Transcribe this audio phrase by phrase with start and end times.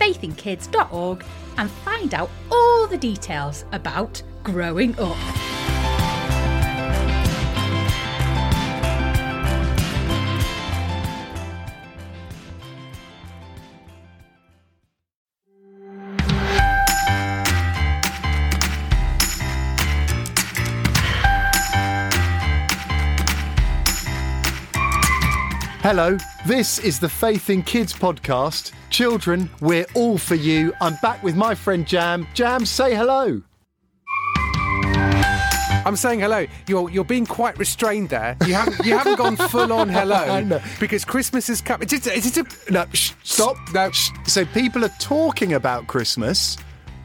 [0.00, 1.24] faithinkids.org
[1.58, 5.16] and find out all the details about growing up.
[25.82, 28.72] Hello, this is the Faith in Kids podcast.
[29.00, 30.74] Children, we're all for you.
[30.82, 32.28] I'm back with my friend Jam.
[32.34, 33.40] Jam, say hello.
[35.86, 36.46] I'm saying hello.
[36.68, 38.36] You're you're being quite restrained there.
[38.46, 41.88] You haven't you haven't gone full on hello because Christmas is coming.
[41.90, 43.56] Is it, is it a, No, shh, stop.
[43.72, 43.90] No.
[43.90, 44.10] Shh.
[44.26, 46.58] So people are talking about Christmas,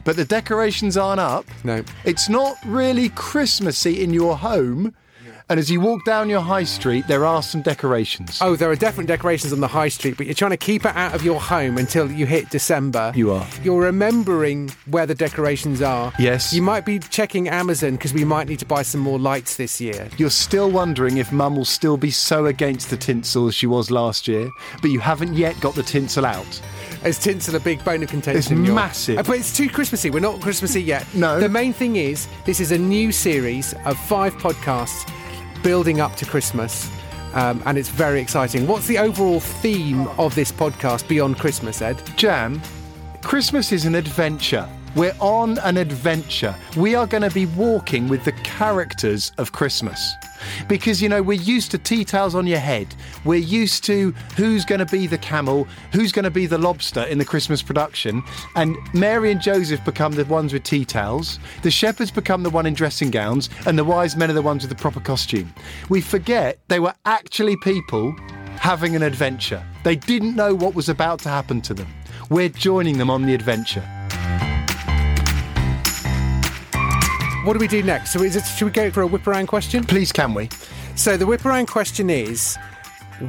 [0.04, 1.46] but the decorations aren't up.
[1.64, 1.82] No.
[2.04, 4.94] It's not really Christmassy in your home.
[5.48, 8.38] And as you walk down your high street, there are some decorations.
[8.42, 10.96] Oh, there are definite decorations on the high street, but you're trying to keep it
[10.96, 13.12] out of your home until you hit December.
[13.14, 13.46] You are.
[13.62, 16.12] You're remembering where the decorations are.
[16.18, 16.52] Yes.
[16.52, 19.80] You might be checking Amazon because we might need to buy some more lights this
[19.80, 20.08] year.
[20.18, 23.88] You're still wondering if Mum will still be so against the tinsel as she was
[23.88, 24.50] last year,
[24.82, 26.60] but you haven't yet got the tinsel out.
[27.04, 28.38] Is tinsel a big bone of contention?
[28.58, 29.18] It's your- massive.
[29.18, 30.10] Uh, But it's too Christmassy.
[30.10, 31.06] We're not Christmassy yet.
[31.14, 31.38] No.
[31.38, 35.08] The main thing is, this is a new series of five podcasts
[35.66, 36.88] building up to Christmas.
[37.34, 38.68] Um, and it's very exciting.
[38.68, 42.00] What's the overall theme of this podcast beyond Christmas, Ed?
[42.14, 42.62] Jam,
[43.20, 44.68] Christmas is an adventure.
[44.96, 46.56] We're on an adventure.
[46.74, 50.14] We are going to be walking with the characters of Christmas.
[50.68, 52.94] Because, you know, we're used to tea towels on your head.
[53.26, 57.02] We're used to who's going to be the camel, who's going to be the lobster
[57.02, 58.22] in the Christmas production.
[58.54, 61.38] And Mary and Joseph become the ones with tea towels.
[61.60, 63.50] The shepherds become the one in dressing gowns.
[63.66, 65.52] And the wise men are the ones with the proper costume.
[65.90, 68.16] We forget they were actually people
[68.58, 69.62] having an adventure.
[69.84, 71.88] They didn't know what was about to happen to them.
[72.30, 73.86] We're joining them on the adventure.
[77.46, 78.12] What do we do next?
[78.12, 79.84] So, is it, should we go for a whip around question?
[79.84, 80.48] Please, can we?
[80.96, 82.56] So, the whip around question is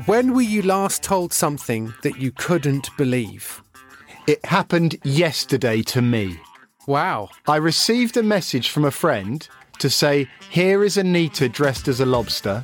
[0.08, 3.62] when were you last told something that you couldn't believe?
[4.26, 6.40] It happened yesterday to me.
[6.88, 7.30] Wow.
[7.48, 12.06] I received a message from a friend to say, Here is Anita dressed as a
[12.08, 12.64] lobster.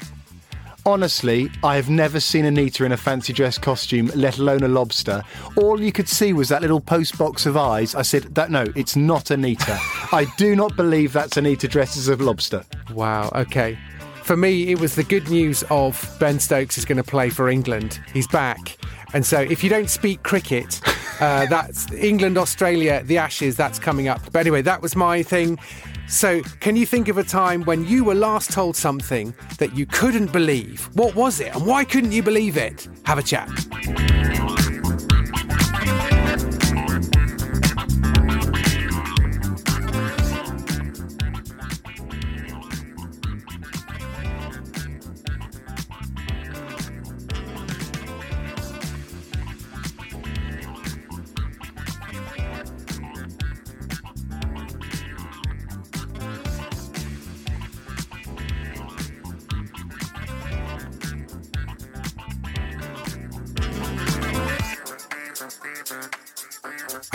[0.85, 5.23] Honestly, I have never seen Anita in a fancy dress costume, let alone a lobster.
[5.55, 7.95] All you could see was that little post box of eyes.
[7.95, 9.77] I said, that, No, it's not Anita.
[10.11, 12.65] I do not believe that's Anita dressed as a lobster.
[12.91, 13.77] Wow, okay.
[14.23, 17.47] For me, it was the good news of Ben Stokes is going to play for
[17.47, 18.01] England.
[18.13, 18.77] He's back.
[19.13, 20.81] And so if you don't speak cricket,
[21.21, 24.21] uh, that's England, Australia, the Ashes, that's coming up.
[24.33, 25.59] But anyway, that was my thing.
[26.07, 29.85] So, can you think of a time when you were last told something that you
[29.85, 30.89] couldn't believe?
[30.93, 32.87] What was it and why couldn't you believe it?
[33.05, 33.49] Have a chat.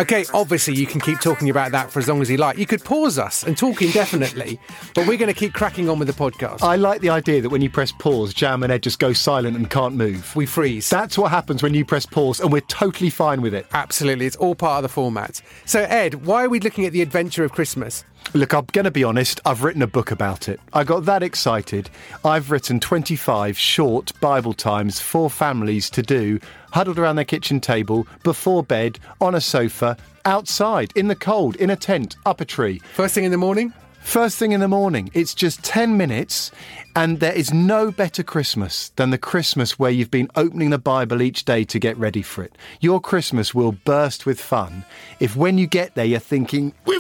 [0.01, 2.57] Okay, obviously you can keep talking about that for as long as you like.
[2.57, 4.61] You could pause us and talk indefinitely,
[4.95, 6.63] but we're going to keep cracking on with the podcast.
[6.63, 9.57] I like the idea that when you press pause, Jam and Ed just go silent
[9.57, 10.37] and can't move.
[10.37, 10.89] we freeze.
[10.89, 13.67] That's what happens when you press pause, and we're totally fine with it.
[13.73, 15.43] Absolutely, it's all part of the format.
[15.65, 18.05] So, Ed, why are we looking at the adventure of Christmas?
[18.35, 20.61] Look, I'm going to be honest, I've written a book about it.
[20.73, 21.91] I got that excited.
[22.25, 26.39] I've written 25 short Bible times for families to do,
[26.73, 31.71] huddled around their kitchen table, before bed, on a sofa, outside, in the cold, in
[31.71, 32.81] a tent, up a tree.
[32.95, 33.73] First thing in the morning?
[34.01, 35.11] First thing in the morning.
[35.13, 36.51] It's just 10 minutes,
[36.97, 41.21] and there is no better Christmas than the Christmas where you've been opening the Bible
[41.21, 42.57] each day to get ready for it.
[42.81, 44.85] Your Christmas will burst with fun
[45.21, 46.98] if when you get there you're thinking, We've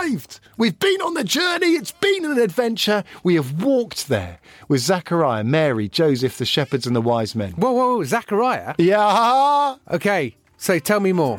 [0.00, 0.40] arrived!
[0.56, 4.38] We've been on the journey, it's been an adventure, we have walked there
[4.68, 7.52] with Zachariah, Mary, Joseph, the shepherds, and the wise men.
[7.52, 8.74] Whoa, whoa, whoa, Zachariah?
[8.78, 9.76] Yeah!
[9.90, 11.38] Okay, so tell me more.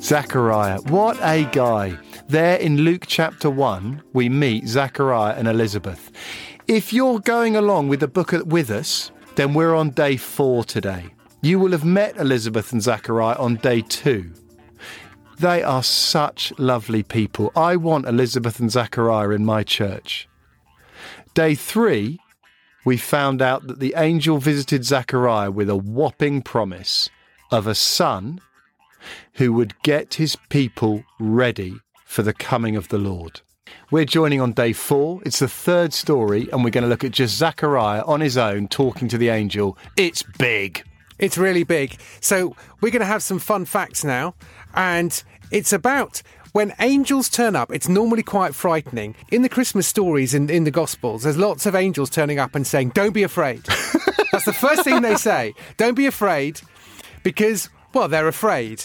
[0.00, 1.98] Zachariah, what a guy.
[2.28, 6.10] There in Luke chapter 1, we meet Zachariah and Elizabeth.
[6.66, 11.06] If you're going along with the book with us, then we're on day four today.
[11.42, 14.32] You will have met Elizabeth and Zachariah on day two.
[15.38, 17.50] They are such lovely people.
[17.56, 20.28] I want Elizabeth and Zachariah in my church.
[21.34, 22.20] Day three,
[22.84, 27.10] we found out that the angel visited Zachariah with a whopping promise
[27.50, 28.40] of a son
[29.34, 33.40] who would get his people ready for the coming of the Lord.
[33.90, 35.20] We're joining on day four.
[35.26, 38.68] It's the third story, and we're going to look at just Zachariah on his own
[38.68, 39.76] talking to the angel.
[39.96, 40.84] It's big.
[41.18, 41.96] It's really big.
[42.20, 44.34] So we're going to have some fun facts now,
[44.74, 46.22] and it's about
[46.52, 49.16] when angels turn up, it's normally quite frightening.
[49.32, 52.64] In the Christmas stories in, in the Gospels, there's lots of angels turning up and
[52.64, 53.64] saying, Don't be afraid.
[54.32, 55.54] That's the first thing they say.
[55.76, 56.60] Don't be afraid
[57.24, 58.84] because, well, they're afraid.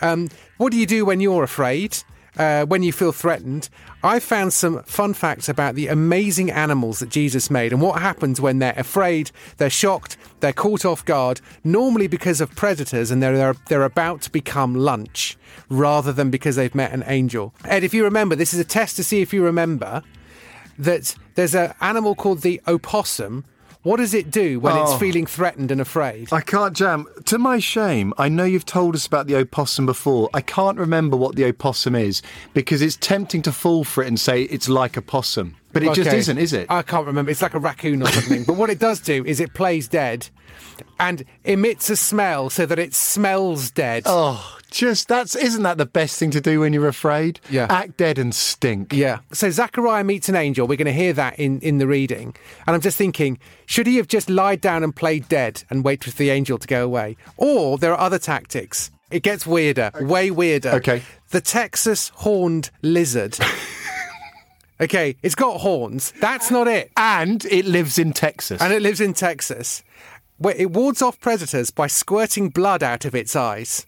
[0.00, 0.28] Um,
[0.58, 1.98] what do you do when you're afraid?
[2.38, 3.68] Uh, when you feel threatened,
[4.02, 8.40] I found some fun facts about the amazing animals that Jesus made and what happens
[8.40, 13.54] when they're afraid, they're shocked, they're caught off guard, normally because of predators and they're,
[13.66, 15.36] they're, about to become lunch
[15.68, 17.54] rather than because they've met an angel.
[17.64, 20.02] Ed, if you remember, this is a test to see if you remember
[20.78, 23.44] that there's an animal called the opossum
[23.82, 26.32] what does it do when oh, it's feeling threatened and afraid?
[26.32, 27.06] I can't jam.
[27.26, 30.28] To my shame, I know you've told us about the opossum before.
[30.34, 32.20] I can't remember what the opossum is
[32.54, 35.56] because it's tempting to fall for it and say it's like a possum.
[35.72, 36.02] But it okay.
[36.02, 36.66] just isn't, is it?
[36.70, 37.30] I can't remember.
[37.30, 38.44] It's like a raccoon or something.
[38.44, 40.28] but what it does do is it plays dead
[40.98, 44.02] and emits a smell so that it smells dead.
[44.06, 47.40] Oh, just that's isn't that the best thing to do when you're afraid?
[47.50, 47.66] Yeah.
[47.70, 48.92] Act dead and stink.
[48.92, 49.20] Yeah.
[49.32, 50.66] So Zachariah meets an angel.
[50.66, 52.34] We're going to hear that in in the reading.
[52.66, 56.12] And I'm just thinking, should he have just lied down and played dead and waited
[56.12, 57.16] for the angel to go away?
[57.36, 58.90] Or there are other tactics.
[59.10, 60.04] It gets weirder, okay.
[60.04, 60.70] way weirder.
[60.70, 61.02] Okay.
[61.30, 63.38] The Texas horned lizard.
[64.80, 66.12] okay, it's got horns.
[66.20, 66.92] That's not it.
[66.96, 68.60] And it lives in Texas.
[68.60, 69.82] And it lives in Texas.
[70.36, 73.86] Where it wards off predators by squirting blood out of its eyes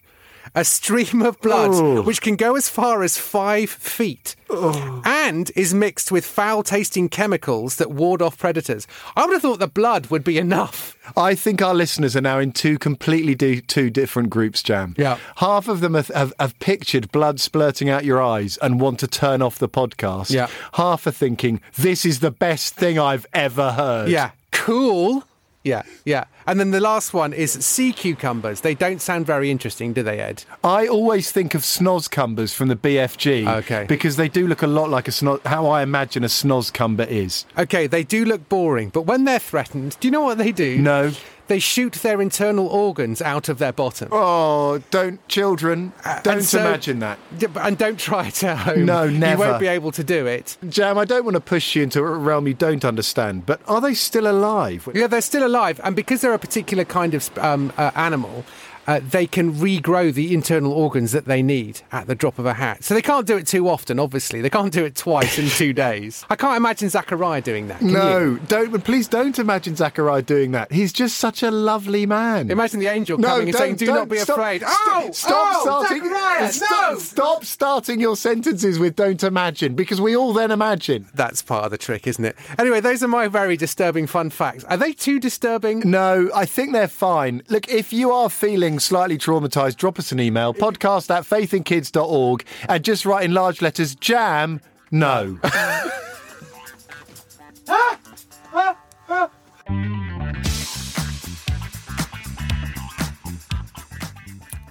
[0.54, 2.02] a stream of blood oh.
[2.02, 5.02] which can go as far as five feet oh.
[5.04, 8.86] and is mixed with foul tasting chemicals that ward off predators.
[9.16, 10.96] I would have thought the blood would be enough.
[11.16, 14.94] I think our listeners are now in two completely do, two different groups, Jam.
[14.98, 15.18] Yeah.
[15.36, 19.06] Half of them have, have, have, pictured blood splurting out your eyes and want to
[19.06, 20.30] turn off the podcast.
[20.30, 20.48] Yeah.
[20.74, 24.08] Half are thinking, this is the best thing I've ever heard.
[24.08, 24.32] Yeah.
[24.52, 25.24] Cool.
[25.62, 26.24] Yeah, yeah.
[26.50, 28.62] And then the last one is sea cucumbers.
[28.62, 30.42] They don't sound very interesting, do they, Ed?
[30.64, 33.46] I always think of snozzcumbers from the BFG.
[33.58, 33.84] Okay.
[33.84, 37.46] Because they do look a lot like a snoz, how I imagine a snozzcumber is.
[37.56, 40.78] Okay, they do look boring, but when they're threatened, do you know what they do?
[40.78, 41.12] No
[41.50, 44.08] they shoot their internal organs out of their bottom.
[44.12, 45.92] Oh, don't, children,
[46.22, 47.18] don't so, imagine that.
[47.56, 48.84] And don't try it at home.
[48.86, 49.42] No, never.
[49.42, 50.56] You won't be able to do it.
[50.68, 53.80] Jam, I don't want to push you into a realm you don't understand, but are
[53.80, 54.88] they still alive?
[54.94, 55.80] Yeah, they're still alive.
[55.82, 58.44] And because they're a particular kind of um, uh, animal,
[58.86, 62.54] uh, they can regrow the internal organs that they need at the drop of a
[62.54, 62.82] hat.
[62.82, 64.40] So they can't do it too often, obviously.
[64.40, 66.24] They can't do it twice in two days.
[66.30, 67.82] I can't imagine Zachariah doing that.
[67.82, 68.40] no, you?
[68.48, 68.84] don't.
[68.84, 70.72] Please don't imagine Zachariah doing that.
[70.72, 72.50] He's just such a lovely man.
[72.50, 75.52] Imagine the angel no, coming and saying, "Do not be stop, afraid." Stop, oh, stop
[75.56, 76.02] oh, starting.
[76.04, 76.98] Zachariah, stop, no!
[76.98, 81.06] stop starting your sentences with "don't imagine" because we all then imagine.
[81.14, 82.36] That's part of the trick, isn't it?
[82.58, 84.64] Anyway, those are my very disturbing fun facts.
[84.64, 85.82] Are they too disturbing?
[85.84, 87.42] No, I think they're fine.
[87.48, 92.84] Look, if you are feeling slightly traumatized drop us an email, podcast at faithinkids.org, and
[92.84, 94.60] just write in large letters, jam,
[94.90, 95.38] no.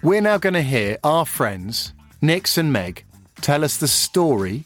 [0.01, 3.03] We're now going to hear our friends, Nix and Meg,
[3.41, 4.63] tell us the story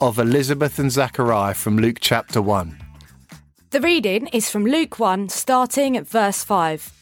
[0.00, 2.78] of Elizabeth and Zachariah from Luke chapter 1.
[3.70, 6.92] The reading is from Luke 1, starting at verse 5.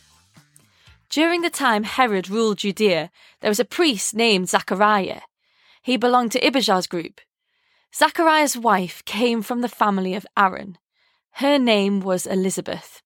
[1.13, 3.11] During the time Herod ruled Judea,
[3.43, 5.21] there was a priest named Zachariah.
[5.83, 7.21] He belonged to Abijah's group.
[7.95, 10.79] Zachariah's wife came from the family of Aaron.
[11.33, 13.03] Her name was Elizabeth.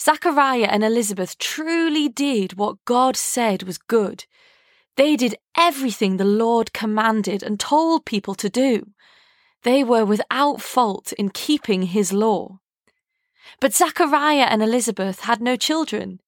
[0.00, 4.24] Zachariah and Elizabeth truly did what God said was good.
[4.96, 8.92] They did everything the Lord commanded and told people to do.
[9.64, 12.60] They were without fault in keeping his law.
[13.58, 16.20] But Zachariah and Elizabeth had no children.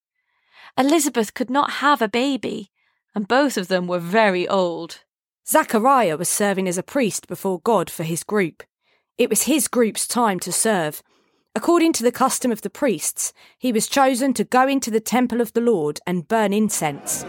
[0.77, 2.69] Elizabeth could not have a baby,
[3.13, 4.99] and both of them were very old.
[5.47, 8.61] Zachariah was serving as a priest before God for his group.
[9.17, 11.01] It was his group's time to serve.
[11.55, 15.39] According to the custom of the priests, he was chosen to go into the temple
[15.39, 17.23] of the Lord and burn incense.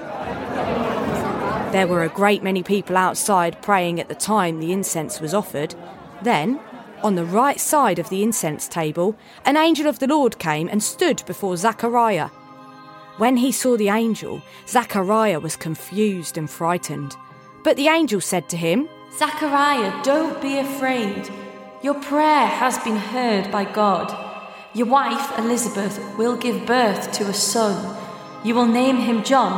[1.71, 5.77] There were a great many people outside praying at the time the incense was offered.
[6.23, 6.59] Then,
[7.05, 10.83] on the right side of the incense table, an angel of the Lord came and
[10.83, 12.31] stood before Zachariah.
[13.19, 17.17] When he saw the angel, Zachariah was confused and frightened.
[17.65, 21.31] But the angel said to him, Zachariah, don't be afraid.
[21.83, 24.13] Your prayer has been heard by God.
[24.75, 27.97] Your wife, Elizabeth, will give birth to a son.
[28.45, 29.55] You will name him John.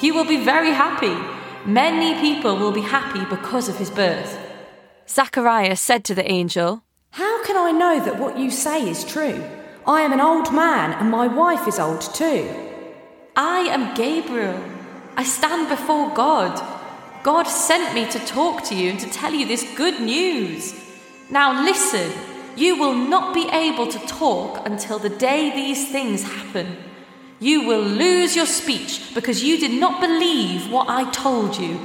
[0.00, 1.14] You will be very happy.
[1.66, 4.38] Many people will be happy because of his birth.
[5.06, 9.44] Zachariah said to the angel, How can I know that what you say is true?
[9.86, 12.68] I am an old man and my wife is old too.
[13.42, 14.62] I am Gabriel.
[15.16, 16.60] I stand before God.
[17.22, 20.74] God sent me to talk to you and to tell you this good news.
[21.30, 22.12] Now listen,
[22.54, 26.76] you will not be able to talk until the day these things happen.
[27.38, 31.80] You will lose your speech because you did not believe what I told you.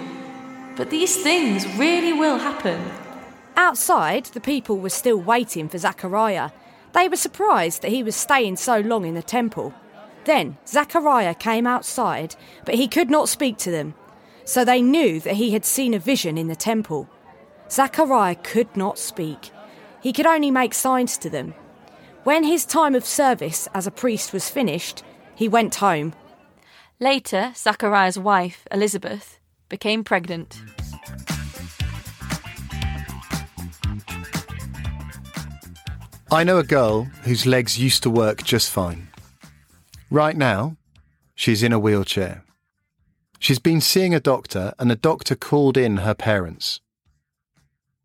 [0.75, 2.81] But these things really will happen.
[3.55, 6.49] Outside, the people were still waiting for Zachariah.
[6.91, 9.73] They were surprised that he was staying so long in the temple.
[10.25, 13.93] Then Zachariah came outside, but he could not speak to them.
[14.43, 17.09] So they knew that he had seen a vision in the temple.
[17.69, 19.51] Zachariah could not speak.
[20.01, 21.53] He could only make signs to them.
[22.23, 25.03] When his time of service as a priest was finished,
[25.35, 26.13] he went home.
[26.99, 29.39] Later, Zachariah's wife, Elizabeth,
[29.69, 30.61] became pregnant.
[36.31, 39.07] I know a girl whose legs used to work just fine.
[40.15, 40.77] Right now,
[41.35, 42.45] she's in a wheelchair.
[43.37, 46.79] She's been seeing a doctor, and the doctor called in her parents.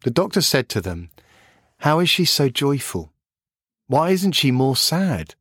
[0.03, 1.11] The doctor said to them,
[1.79, 3.13] How is she so joyful?
[3.87, 5.37] Why isn't she more sad?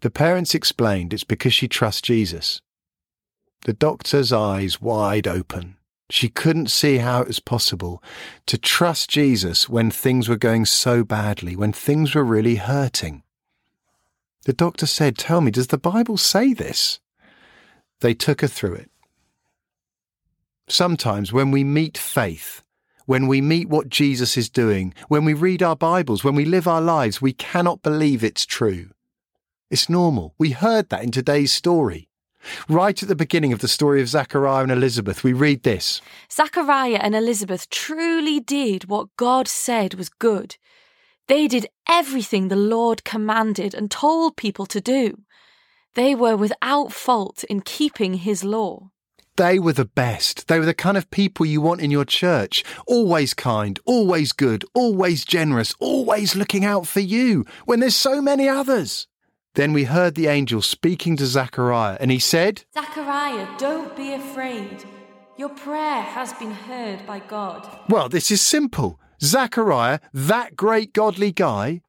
[0.00, 2.62] The parents explained it's because she trusts Jesus.
[3.66, 5.76] The doctor's eyes wide open.
[6.08, 8.02] She couldn't see how it was possible
[8.46, 13.24] to trust Jesus when things were going so badly, when things were really hurting.
[14.46, 17.00] The doctor said, Tell me, does the Bible say this?
[17.98, 18.90] They took her through it.
[20.68, 22.62] Sometimes when we meet faith,
[23.06, 26.68] when we meet what Jesus is doing, when we read our Bibles, when we live
[26.68, 28.90] our lives, we cannot believe it's true.
[29.68, 30.32] It's normal.
[30.38, 32.08] We heard that in today's story.
[32.68, 36.00] Right at the beginning of the story of Zachariah and Elizabeth, we read this
[36.30, 40.56] Zachariah and Elizabeth truly did what God said was good.
[41.28, 45.22] They did everything the Lord commanded and told people to do.
[45.94, 48.90] They were without fault in keeping his law.
[49.36, 50.48] They were the best.
[50.48, 52.64] They were the kind of people you want in your church.
[52.86, 58.48] Always kind, always good, always generous, always looking out for you when there's so many
[58.48, 59.06] others.
[59.54, 64.84] Then we heard the angel speaking to Zachariah, and he said, Zachariah, don't be afraid.
[65.38, 67.66] Your prayer has been heard by God.
[67.88, 69.00] Well, this is simple.
[69.22, 71.80] Zachariah, that great godly guy,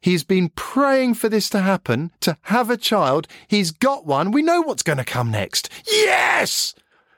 [0.00, 3.26] he's been praying for this to happen, to have a child.
[3.48, 4.30] He's got one.
[4.30, 5.70] We know what's going to come next.
[5.86, 6.74] Yes!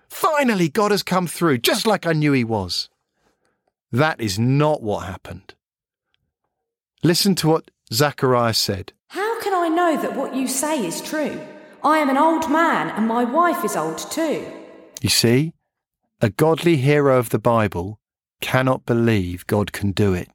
[0.08, 2.88] Finally, God has come through, just like I knew he was.
[3.90, 5.54] That is not what happened.
[7.02, 8.92] Listen to what Zachariah said.
[9.08, 11.40] How can I know that what you say is true?
[11.82, 14.46] I am an old man and my wife is old too.
[15.00, 15.52] You see,
[16.20, 17.99] a godly hero of the Bible
[18.42, 20.28] cannot believe God can do it.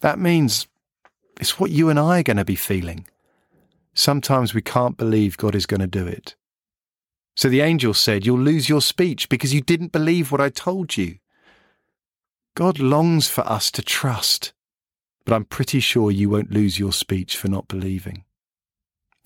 [0.00, 0.66] That means
[1.40, 3.06] it's what you and I are going to be feeling.
[3.94, 6.34] Sometimes we can't believe God is going to do it.
[7.36, 10.96] So the angel said, You'll lose your speech because you didn't believe what I told
[10.96, 11.16] you.
[12.54, 14.52] God longs for us to trust,
[15.24, 18.24] but I'm pretty sure you won't lose your speech for not believing.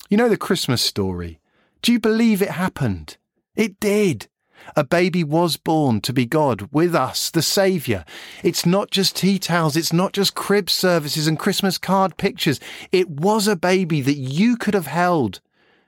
[0.09, 1.41] You know the Christmas story.
[1.83, 3.19] Do you believe it happened?
[3.55, 4.29] It did.
[4.77, 8.05] A baby was born to be God with us, the Saviour.
[8.43, 12.61] It's not just tea towels, it's not just crib services and Christmas card pictures.
[12.93, 15.41] It was a baby that you could have held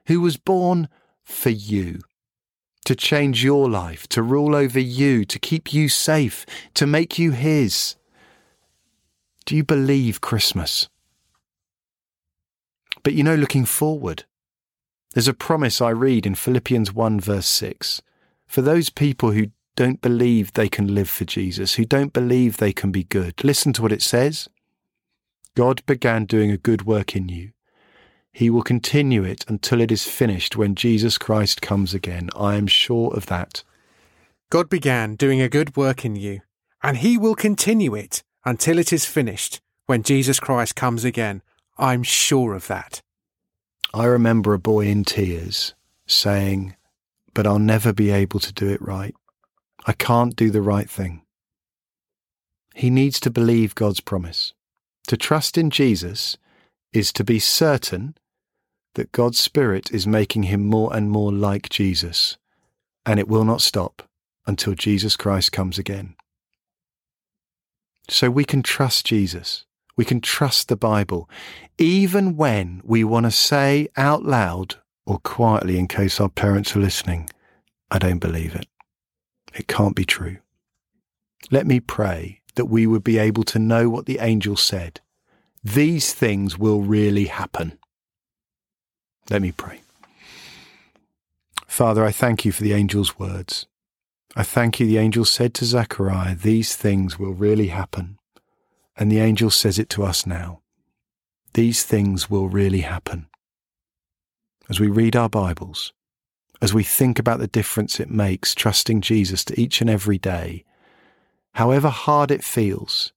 [0.06, 0.88] who was born
[1.22, 2.00] for you.
[2.86, 7.30] To change your life, to rule over you, to keep you safe, to make you
[7.30, 7.94] His.
[9.44, 10.88] Do you believe Christmas?
[13.02, 14.24] But you know, looking forward,
[15.12, 18.00] there's a promise I read in Philippians 1, verse 6
[18.50, 22.72] for those people who don't believe they can live for Jesus, who don't believe they
[22.72, 23.44] can be good.
[23.44, 24.48] Listen to what it says
[25.54, 27.52] God began doing a good work in you.
[28.32, 32.28] He will continue it until it is finished when Jesus Christ comes again.
[32.36, 33.62] I am sure of that.
[34.50, 36.40] God began doing a good work in you,
[36.82, 41.42] and He will continue it until it is finished when Jesus Christ comes again.
[41.78, 43.00] I'm sure of that.
[43.94, 45.74] I remember a boy in tears
[46.08, 46.74] saying,
[47.34, 49.14] But I'll never be able to do it right.
[49.86, 51.22] I can't do the right thing.
[52.74, 54.52] He needs to believe God's promise.
[55.06, 56.36] To trust in Jesus
[56.92, 58.16] is to be certain
[58.94, 62.36] that God's Spirit is making him more and more like Jesus,
[63.06, 64.02] and it will not stop
[64.46, 66.16] until Jesus Christ comes again.
[68.08, 69.64] So we can trust Jesus.
[69.96, 71.28] We can trust the Bible,
[71.78, 76.80] even when we want to say out loud or quietly, in case our parents are
[76.80, 77.28] listening,
[77.90, 78.66] I don't believe it.
[79.54, 80.38] It can't be true.
[81.50, 85.00] Let me pray that we would be able to know what the angel said.
[85.64, 87.78] These things will really happen.
[89.28, 89.80] Let me pray.
[91.66, 93.66] Father, I thank you for the angel's words.
[94.36, 98.18] I thank you, the angel said to Zechariah, These things will really happen.
[98.96, 100.60] And the angel says it to us now.
[101.54, 103.29] These things will really happen.
[104.70, 105.92] As we read our Bibles,
[106.62, 110.64] as we think about the difference it makes trusting Jesus to each and every day,
[111.54, 113.12] however hard it feels,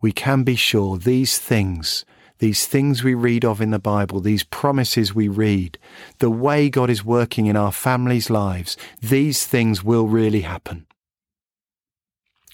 [0.00, 2.04] we can be sure these things,
[2.38, 5.78] these things we read of in the Bible, these promises we read,
[6.20, 10.86] the way God is working in our families' lives, these things will really happen.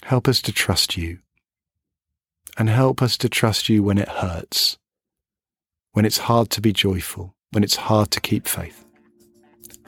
[0.01, 1.19] Help us to trust you.
[2.57, 4.79] And help us to trust you when it hurts,
[5.91, 8.85] when it's hard to be joyful, when it's hard to keep faith.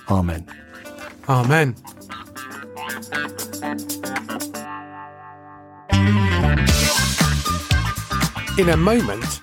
[0.09, 0.45] Amen.
[1.29, 1.75] Amen.
[8.57, 9.41] In a moment,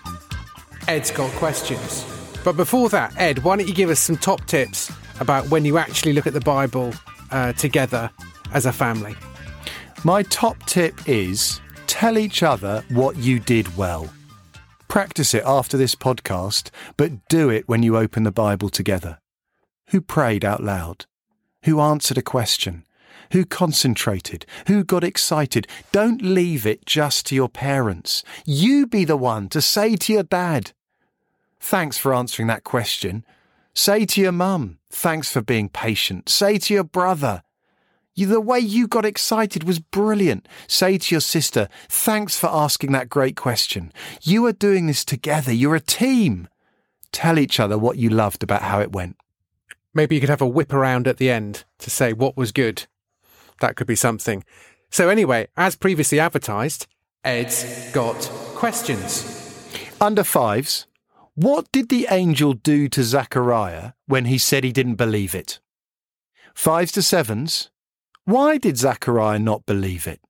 [0.86, 2.04] Ed's got questions.
[2.44, 5.78] But before that, Ed, why don't you give us some top tips about when you
[5.78, 6.94] actually look at the Bible
[7.30, 8.10] uh, together
[8.52, 9.14] as a family?
[10.04, 14.08] My top tip is tell each other what you did well.
[14.90, 19.20] Practice it after this podcast, but do it when you open the Bible together.
[19.90, 21.06] Who prayed out loud?
[21.62, 22.84] Who answered a question?
[23.30, 24.46] Who concentrated?
[24.66, 25.68] Who got excited?
[25.92, 28.24] Don't leave it just to your parents.
[28.44, 30.72] You be the one to say to your dad,
[31.60, 33.24] Thanks for answering that question.
[33.72, 36.28] Say to your mum, Thanks for being patient.
[36.28, 37.44] Say to your brother,
[38.16, 40.46] the way you got excited was brilliant.
[40.66, 43.92] Say to your sister, Thanks for asking that great question.
[44.22, 45.52] You are doing this together.
[45.52, 46.48] You're a team.
[47.12, 49.16] Tell each other what you loved about how it went.
[49.92, 52.86] Maybe you could have a whip around at the end to say what was good.
[53.60, 54.44] That could be something.
[54.90, 56.86] So, anyway, as previously advertised,
[57.24, 58.16] Ed's got
[58.54, 59.36] questions.
[60.00, 60.86] Under fives,
[61.34, 65.60] what did the angel do to Zachariah when he said he didn't believe it?
[66.54, 67.69] Fives to sevens,
[68.30, 70.20] why did Zachariah not believe it?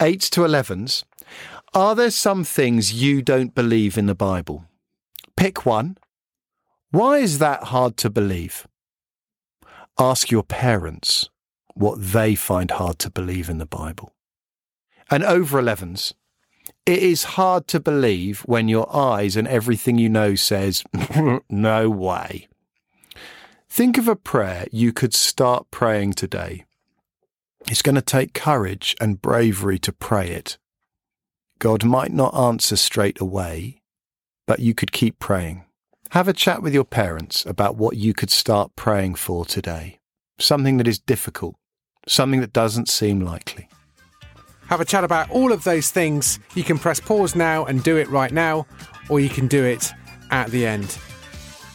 [0.00, 1.04] Eights to elevens,
[1.74, 4.64] are there some things you don't believe in the Bible?
[5.36, 5.96] Pick one.
[6.90, 8.66] Why is that hard to believe?
[9.98, 11.30] Ask your parents
[11.74, 14.12] what they find hard to believe in the Bible.
[15.10, 16.12] And over 11s,
[16.86, 20.84] it is hard to believe when your eyes and everything you know says,
[21.50, 22.48] no way.
[23.68, 26.64] Think of a prayer you could start praying today.
[27.68, 30.58] It's going to take courage and bravery to pray it.
[31.58, 33.80] God might not answer straight away,
[34.46, 35.64] but you could keep praying.
[36.10, 39.98] Have a chat with your parents about what you could start praying for today.
[40.38, 41.54] Something that is difficult,
[42.06, 43.68] something that doesn't seem likely.
[44.66, 46.38] Have a chat about all of those things.
[46.54, 48.66] You can press pause now and do it right now,
[49.08, 49.92] or you can do it
[50.30, 50.98] at the end.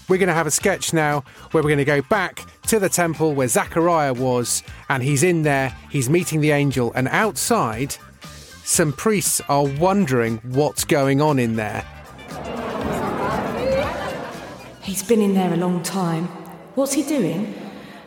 [0.09, 2.87] We're going to have a sketch now where we're going to go back to the
[2.87, 7.97] temple where Zachariah was, and he's in there, he's meeting the angel, and outside,
[8.63, 11.85] some priests are wondering what's going on in there.
[14.81, 16.27] He's been in there a long time.
[16.75, 17.53] What's he doing?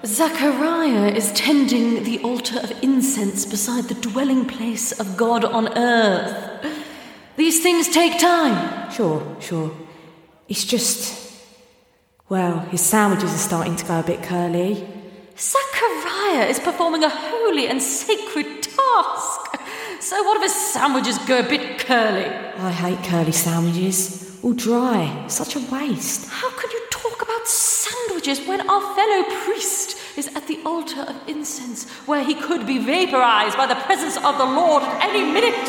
[0.06, 6.64] Zachariah is tending the altar of incense beside the dwelling place of God on earth.
[7.36, 8.90] These things take time.
[8.90, 9.70] Sure, sure.
[10.48, 11.19] It's just.
[12.30, 14.86] Well, his sandwiches are starting to go a bit curly.
[15.36, 19.58] Zachariah is performing a holy and sacred task.
[19.98, 22.26] So what if his sandwiches go a bit curly?
[22.26, 24.38] I hate curly sandwiches.
[24.44, 25.24] All dry.
[25.26, 26.30] Such a waste.
[26.30, 31.16] How could you talk about sandwiches when our fellow priest is at the altar of
[31.28, 35.66] incense, where he could be vaporized by the presence of the Lord at any minute.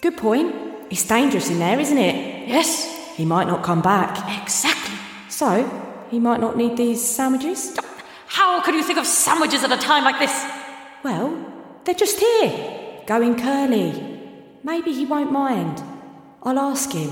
[0.00, 0.54] Good point.
[0.88, 2.48] It's dangerous in there, isn't it?
[2.48, 4.16] Yes, He might not come back.
[4.42, 4.96] exactly.
[5.28, 5.50] So,
[6.10, 7.76] he might not need these sandwiches?
[8.28, 10.34] How could you think of sandwiches at a time like this?
[11.04, 11.28] Well,
[11.84, 13.92] they're just here, going curly.
[14.64, 15.82] Maybe he won't mind.
[16.42, 17.10] I'll ask him.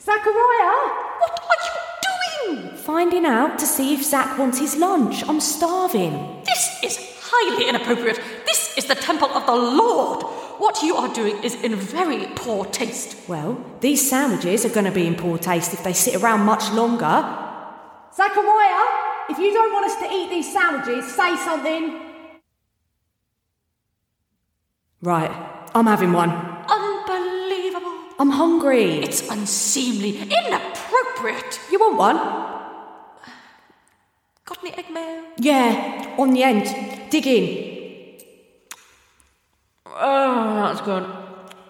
[0.00, 0.76] Zachariah!
[1.20, 2.76] What are you doing?
[2.78, 5.22] Finding out to see if Zach wants his lunch.
[5.28, 6.14] I'm starving.
[6.46, 8.18] This is highly inappropriate.
[8.46, 10.24] This is the temple of the Lord.
[10.58, 13.28] What you are doing is in very poor taste.
[13.28, 16.72] Well, these sandwiches are going to be in poor taste if they sit around much
[16.72, 17.44] longer.
[18.14, 18.86] Zachariah,
[19.28, 22.00] if you don't want us to eat these sandwiches, say something.
[25.02, 25.30] Right,
[25.74, 26.30] I'm having one.
[26.30, 27.92] Unbelievable.
[28.18, 29.00] I'm hungry.
[29.00, 31.60] It's unseemly, inappropriate.
[31.70, 32.16] You want one?
[34.46, 35.22] Got any egg mayo?
[35.38, 37.10] Yeah, on the end.
[37.10, 37.75] Dig in.
[39.98, 41.04] Oh, that's good.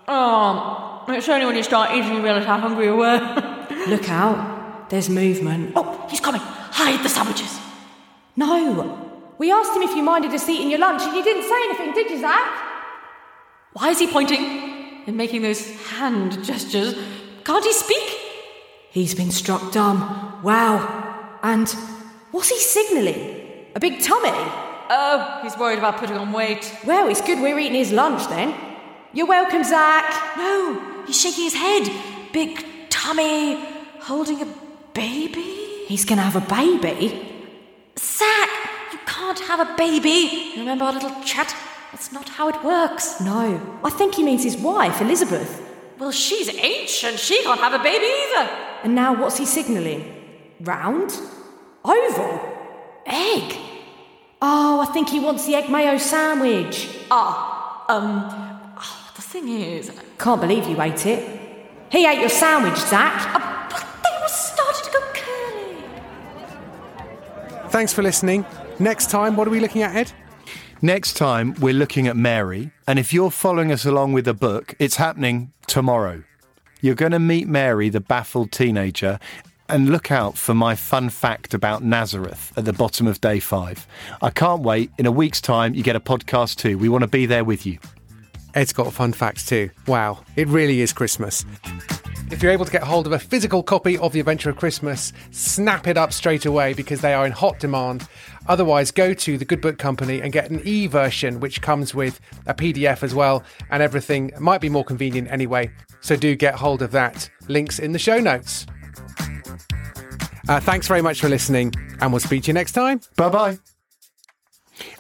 [0.08, 3.66] Oh, it's only when you start eating you realise how hungry you were.
[3.88, 4.88] Look out.
[4.90, 5.72] There's movement.
[5.76, 6.40] oh, he's coming.
[6.40, 7.58] Hide the sandwiches.
[8.36, 9.02] No.
[9.38, 11.92] We asked him if you minded us eating your lunch and you didn't say anything,
[11.92, 12.62] did you, Zach?
[13.72, 16.94] Why is he pointing and making those hand gestures?
[17.44, 18.18] Can't he speak?
[18.90, 20.40] He's been struck dumb.
[20.42, 21.38] Wow.
[21.42, 21.68] And
[22.30, 23.66] what's he signalling?
[23.74, 24.65] A big tummy?
[24.88, 26.72] Oh, he's worried about putting on weight.
[26.84, 28.54] Well, it's good we're eating his lunch then.
[29.12, 30.36] You're welcome, Zach.
[30.36, 31.90] No, he's shaking his head.
[32.32, 33.64] Big tummy,
[34.00, 34.48] holding a
[34.92, 35.84] baby.
[35.86, 37.32] He's gonna have a baby.
[37.98, 38.50] Zach,
[38.92, 40.52] you can't have a baby.
[40.56, 41.54] Remember our little chat?
[41.92, 43.20] That's not how it works.
[43.20, 45.62] No, I think he means his wife, Elizabeth.
[45.98, 47.18] Well, she's ancient.
[47.18, 48.50] She can't have a baby either.
[48.84, 50.12] And now what's he signalling?
[50.60, 51.10] Round?
[51.84, 52.40] Oval?
[53.06, 53.56] Egg?
[54.42, 56.88] Oh, I think he wants the egg mayo sandwich.
[57.10, 58.24] Ah, um,
[58.78, 61.40] oh, the thing is, Can't believe you ate it.
[61.90, 63.34] He ate your sandwich, Zach.
[63.34, 65.00] uh, but they were starting to go
[67.54, 67.70] curly.
[67.70, 68.44] Thanks for listening.
[68.78, 70.12] Next time, what are we looking at, Ed?
[70.82, 74.74] Next time, we're looking at Mary, and if you're following us along with the book,
[74.78, 76.22] it's happening tomorrow.
[76.82, 79.18] You're going to meet Mary, the baffled teenager,
[79.68, 83.86] and look out for my fun fact about Nazareth at the bottom of day five.
[84.22, 84.90] I can't wait.
[84.98, 86.78] In a week's time, you get a podcast too.
[86.78, 87.78] We want to be there with you.
[88.54, 89.70] Ed's got fun facts too.
[89.86, 91.44] Wow, it really is Christmas.
[92.28, 95.12] If you're able to get hold of a physical copy of The Adventure of Christmas,
[95.30, 98.08] snap it up straight away because they are in hot demand.
[98.48, 102.20] Otherwise, go to the Good Book Company and get an e version, which comes with
[102.46, 105.70] a PDF as well, and everything might be more convenient anyway.
[106.00, 107.30] So do get hold of that.
[107.46, 108.66] Links in the show notes.
[110.48, 113.00] Uh, thanks very much for listening, and we'll speak to you next time.
[113.16, 113.58] Bye bye.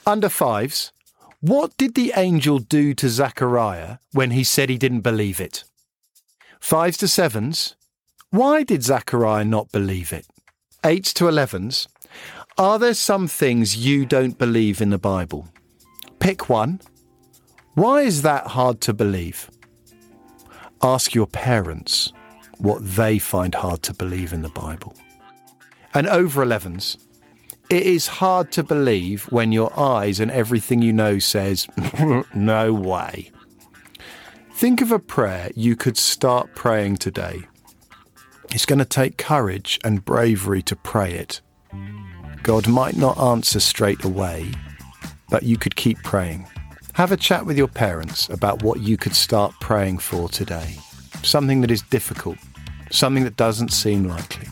[0.04, 0.92] Under fives,
[1.40, 5.62] what did the angel do to Zachariah when he said he didn't believe it?
[6.58, 7.76] Fives to sevens,
[8.30, 10.26] why did Zachariah not believe it?
[10.82, 11.86] Eights to elevens,
[12.58, 15.48] are there some things you don't believe in the Bible?
[16.18, 16.80] Pick one.
[17.74, 19.48] Why is that hard to believe?
[20.82, 22.12] Ask your parents
[22.58, 24.94] what they find hard to believe in the Bible.
[25.96, 26.98] And over 11s,
[27.70, 31.66] it is hard to believe when your eyes and everything you know says,
[32.34, 33.30] no way.
[34.52, 37.46] Think of a prayer you could start praying today.
[38.50, 41.40] It's going to take courage and bravery to pray it.
[42.42, 44.52] God might not answer straight away,
[45.30, 46.46] but you could keep praying.
[46.92, 50.76] Have a chat with your parents about what you could start praying for today.
[51.22, 52.36] Something that is difficult,
[52.90, 54.46] something that doesn't seem likely.